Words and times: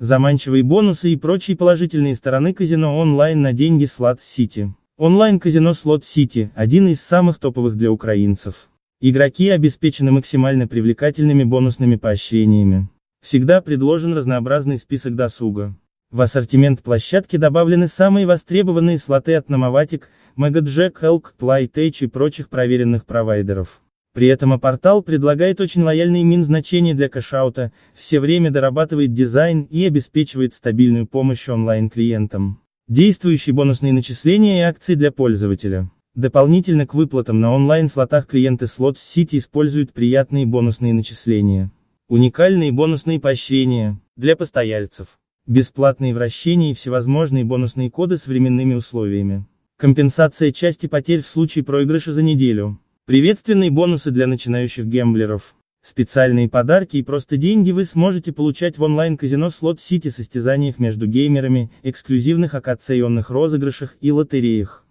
Заманчивые 0.00 0.62
бонусы 0.62 1.10
и 1.10 1.16
прочие 1.16 1.58
положительные 1.58 2.14
стороны 2.14 2.54
казино 2.54 2.96
онлайн 2.98 3.42
на 3.42 3.52
деньги 3.52 3.84
Slot 3.84 4.16
City. 4.16 4.70
Онлайн-казино 4.96 5.72
Slot 5.72 6.00
City– 6.00 6.48
один 6.54 6.88
из 6.88 7.02
самых 7.02 7.38
топовых 7.38 7.76
для 7.76 7.92
украинцев. 7.92 8.70
Игроки 9.02 9.50
обеспечены 9.50 10.10
максимально 10.10 10.66
привлекательными 10.66 11.44
бонусными 11.44 11.96
поощрениями. 11.96 12.88
Всегда 13.20 13.60
предложен 13.60 14.14
разнообразный 14.14 14.78
список 14.78 15.16
досуга. 15.16 15.76
В 16.10 16.22
ассортимент 16.22 16.82
площадки 16.82 17.36
добавлены 17.36 17.86
самые 17.86 18.24
востребованные 18.24 18.96
слоты 18.96 19.34
от 19.34 19.50
Nomovatic, 19.50 20.04
Megajack, 20.34 20.94
Elk, 21.02 21.24
Playtech 21.38 22.04
и 22.04 22.06
прочих 22.06 22.48
проверенных 22.48 23.04
провайдеров. 23.04 23.82
При 24.12 24.26
этом 24.26 24.58
портал 24.58 25.02
предлагает 25.02 25.60
очень 25.60 25.82
лояльные 25.82 26.24
мин-значения 26.24 26.94
для 26.94 27.08
кэшаута, 27.08 27.72
все 27.94 28.18
время 28.18 28.50
дорабатывает 28.50 29.12
дизайн 29.12 29.62
и 29.70 29.84
обеспечивает 29.84 30.52
стабильную 30.52 31.06
помощь 31.06 31.48
онлайн-клиентам. 31.48 32.60
Действующие 32.88 33.54
бонусные 33.54 33.92
начисления 33.92 34.58
и 34.58 34.62
акции 34.62 34.96
для 34.96 35.12
пользователя. 35.12 35.90
Дополнительно 36.16 36.88
к 36.88 36.94
выплатам 36.94 37.40
на 37.40 37.54
онлайн-слотах 37.54 38.26
клиенты 38.26 38.64
Slot 38.64 38.94
City 38.94 39.38
используют 39.38 39.92
приятные 39.92 40.44
бонусные 40.44 40.92
начисления. 40.92 41.70
Уникальные 42.08 42.72
бонусные 42.72 43.20
поощрения 43.20 44.00
для 44.16 44.34
постояльцев. 44.34 45.20
Бесплатные 45.46 46.12
вращения 46.12 46.72
и 46.72 46.74
всевозможные 46.74 47.44
бонусные 47.44 47.92
коды 47.92 48.16
с 48.16 48.26
временными 48.26 48.74
условиями. 48.74 49.46
Компенсация 49.76 50.50
части 50.50 50.88
потерь 50.88 51.22
в 51.22 51.28
случае 51.28 51.64
проигрыша 51.64 52.12
за 52.12 52.24
неделю. 52.24 52.80
Приветственные 53.10 53.72
бонусы 53.72 54.12
для 54.12 54.28
начинающих 54.28 54.86
гемблеров. 54.86 55.56
Специальные 55.82 56.48
подарки 56.48 56.96
и 56.96 57.02
просто 57.02 57.36
деньги 57.36 57.72
вы 57.72 57.84
сможете 57.84 58.32
получать 58.32 58.78
в 58.78 58.84
онлайн-казино 58.84 59.48
Slot 59.48 59.78
City 59.78 60.10
состязаниях 60.10 60.78
между 60.78 61.08
геймерами, 61.08 61.72
эксклюзивных 61.82 62.54
акционных 62.54 63.30
розыгрышах 63.30 63.96
и 64.00 64.12
лотереях. 64.12 64.84